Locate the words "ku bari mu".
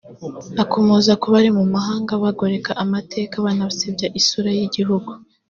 1.21-1.63